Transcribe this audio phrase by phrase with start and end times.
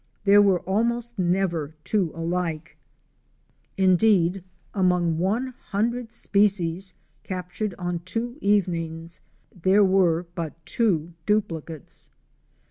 [0.23, 2.75] There were almost never two alike;
[3.77, 4.43] indeed
[4.73, 9.21] among one hundred species captured on two evenings,
[9.53, 12.09] there were but two duplicates.